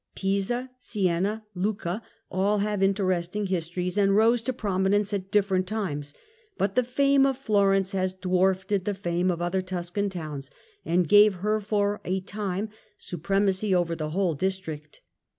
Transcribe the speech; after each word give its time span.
Pisa, 0.15 0.71
Siena, 0.79 1.45
Lucca 1.53 2.01
all 2.31 2.57
have 2.57 2.81
interesting 2.81 3.45
histories, 3.45 3.99
and 3.99 4.15
rose 4.15 4.41
to 4.41 4.51
prominence 4.51 5.13
at 5.13 5.29
different 5.29 5.67
times; 5.67 6.15
but 6.57 6.73
the 6.73 6.83
fame 6.83 7.23
of 7.23 7.37
Florence 7.37 7.91
has 7.91 8.15
dwarfed 8.15 8.83
the 8.83 8.95
fame 8.95 9.29
of 9.29 9.43
other 9.43 9.61
Tuscan 9.61 10.09
towns, 10.09 10.49
and 10.83 11.07
gave 11.07 11.35
her 11.45 11.59
for 11.61 12.01
a 12.03 12.19
time 12.19 12.69
supremacy 12.97 13.75
over 13.75 13.95
the 13.95 14.09
whole 14.09 14.33
district. 14.33 15.01